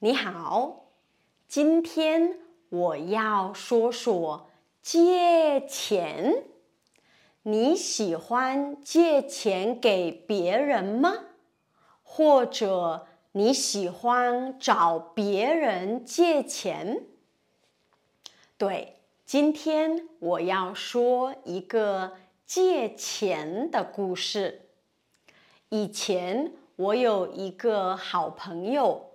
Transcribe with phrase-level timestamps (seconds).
[0.00, 0.84] 你好，
[1.48, 4.48] 今天我要说说
[4.80, 6.44] 借钱。
[7.42, 11.14] 你喜欢借钱给别人吗？
[12.04, 17.02] 或者你喜欢找别人借钱？
[18.56, 22.12] 对，今天我要说一个
[22.46, 24.68] 借钱的故事。
[25.70, 29.07] 以前我有一个好朋友，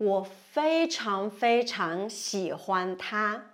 [0.00, 3.50] 我非常非常喜欢他，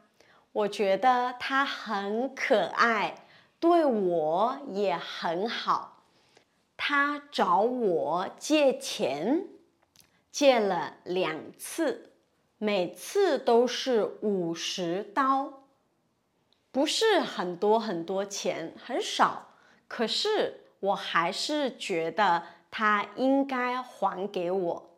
[0.52, 3.26] 我觉得他很可爱，
[3.58, 6.04] 对我也很好。
[6.76, 9.44] 他找我借钱，
[10.30, 12.12] 借了两次，
[12.58, 15.64] 每次都是五十刀，
[16.70, 19.48] 不是很多很多钱，很少，
[19.88, 20.62] 可是。
[20.78, 24.95] 我还是觉得他应该还给我。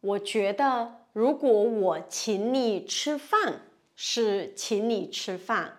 [0.00, 3.62] 我觉得，如果我请你吃饭，
[3.94, 5.72] 是请你吃饭；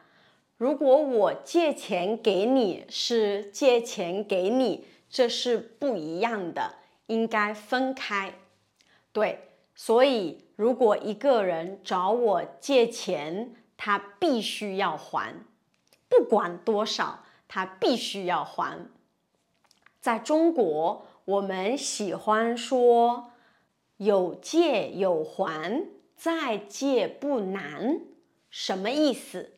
[0.58, 6.76] 如果我借钱给你，是借钱给你，这是不一样的，
[7.08, 8.34] 应该分开。
[9.12, 15.34] 对，所以如果一个人找我借钱，他必须要还，
[16.08, 17.24] 不管多少。
[17.54, 18.88] 他必须要还。
[20.00, 23.31] 在中国，我们喜欢说
[24.02, 25.86] “有借有还，
[26.16, 28.02] 再借不难”。
[28.50, 29.52] 什么意思？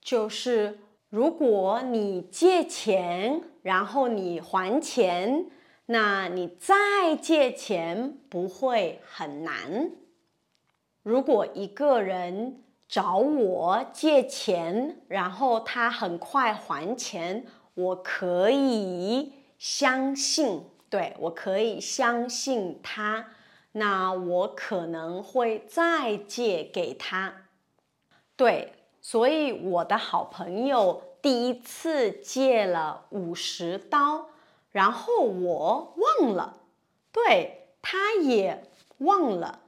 [0.00, 5.46] 就是如果你借钱，然后你还钱，
[5.86, 9.92] 那你再借钱不会很难。
[11.04, 23.28] 如果一个人，找我借钱，然后他很快还钱，我可以相信，对我可以相信他，
[23.76, 27.48] 那我可能会再借给他。
[28.36, 34.26] 对，所以我的好朋友第一次借了五十刀，
[34.70, 36.60] 然后我忘了，
[37.10, 39.60] 对他也忘了。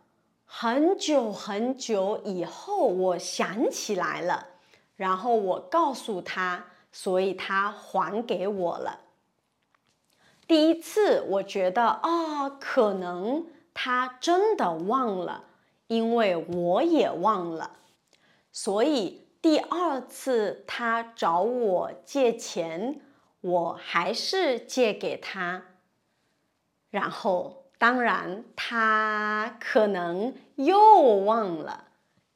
[0.44, 4.46] 很久很久以后，我想起来了，
[4.94, 9.00] 然后我告诉他，所以他还给我了。
[10.46, 13.46] 第一次我觉得啊，可能
[13.78, 15.44] 他真的忘了，
[15.86, 17.72] 因为我也忘了，
[18.50, 23.02] 所以第二次他找我借钱，
[23.42, 25.62] 我还是借给他，
[26.90, 27.62] 然后。
[27.78, 31.88] 当然，他可能又忘了，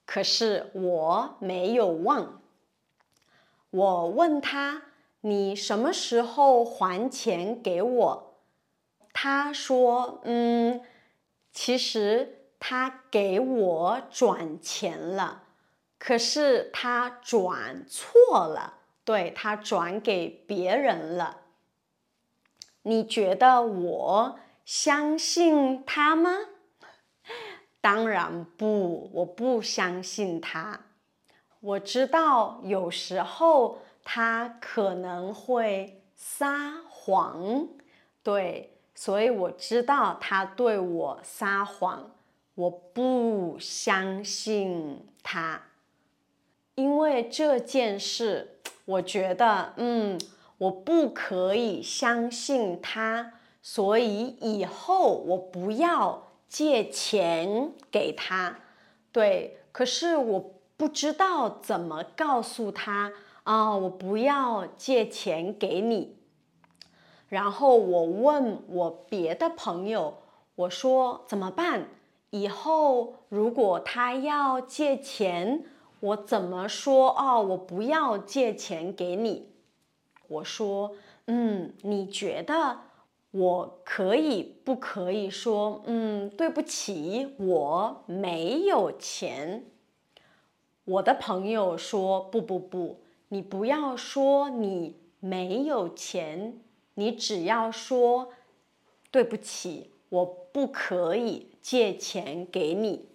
[0.05, 2.43] 可是我没有忘。
[3.71, 4.83] 我问他
[5.23, 8.35] ：“你什么时候还钱给我？”
[9.15, 10.83] 他说：“嗯，
[11.53, 15.43] 其实他给我转钱了，
[15.99, 21.39] 可是他转错了，对他转给别人了。”
[22.83, 24.39] 你觉得我？
[24.65, 26.31] 相信他吗？
[27.81, 30.81] 当然不，我不相信他。
[31.61, 37.69] 我知道有时候他可能会撒谎，
[38.23, 42.11] 对，所以我知道他对我撒谎。
[42.57, 45.63] 我不相信他，
[46.75, 50.21] 因为这件事，我觉得，嗯，
[50.59, 53.33] 我不可以相信他。
[53.63, 58.59] 所以以后我不要借钱给他，
[59.11, 59.59] 对。
[59.73, 63.13] 可是我不知道怎么告诉他
[63.45, 66.17] 啊，我不要借钱给你。
[67.31, 70.19] 然后我问我别的朋友，
[70.57, 71.89] 我说怎么办？
[72.29, 75.65] 以后如果他要借钱，
[76.01, 77.11] 我怎么说？
[77.19, 79.49] 哦，我不要借钱给你。
[80.29, 80.93] 我说，
[81.27, 82.81] 嗯，你觉得？
[83.33, 89.65] 我可以不可以说，嗯，对不起，我没有钱。
[90.85, 96.59] 我的朋友说，不不不，你不要说你没有钱，
[97.01, 98.31] 你只要说
[99.11, 103.09] 对不起，我不可以借钱给你。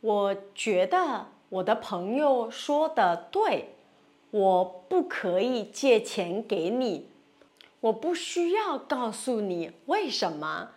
[0.00, 3.74] 我觉得我的朋友说的对，
[4.30, 7.10] 我不可以借钱给你。
[7.80, 10.70] 我不需要告诉你为什么，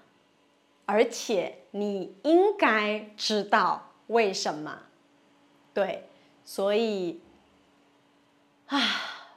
[0.86, 4.84] 而且你应该知道为什么。
[5.74, 6.10] 对，
[6.44, 7.22] 所以
[8.68, 8.78] 啊，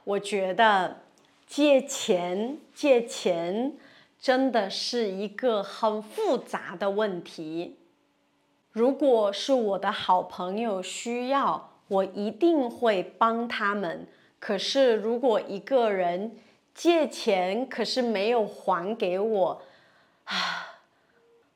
[0.03, 1.04] 我觉得
[1.47, 3.77] 借钱借钱
[4.19, 7.77] 真的是一个很复杂的问题。
[8.71, 14.07] 如果是我的好朋友需要，我一定会帮他们。
[14.39, 16.35] 可是如果一个人
[16.73, 19.61] 借钱，可是没有还给我，
[20.25, 20.35] 啊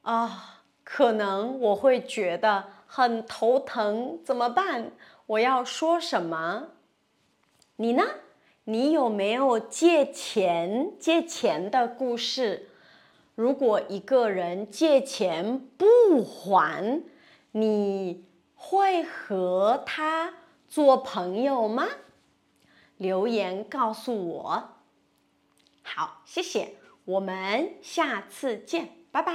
[0.04, 4.92] 啊，可能我会觉得很头疼，怎么办？
[5.26, 6.70] 我要说什么？
[7.76, 8.04] 你呢？
[8.70, 12.70] 你有没有借钱借钱的故事？
[13.34, 17.02] 如果一个人借钱不还，
[17.54, 18.24] 你
[18.54, 20.36] 会和他
[20.68, 21.88] 做朋友吗？
[22.98, 24.70] 留言告诉我。
[25.82, 26.76] 好，谢谢，
[27.06, 29.34] 我们下次见，拜拜。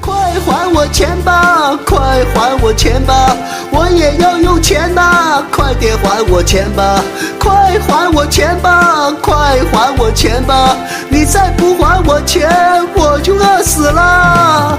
[0.00, 0.14] 快
[0.46, 1.98] 还我钱吧，快
[2.34, 3.36] 还我钱吧，
[3.70, 5.42] 我也要用钱呐！
[5.50, 7.02] 快点还我钱吧，
[7.38, 9.34] 快还我钱吧，快
[9.72, 10.76] 还我钱吧！
[11.08, 12.48] 你再不还我钱，
[12.94, 14.75] 我就饿死了。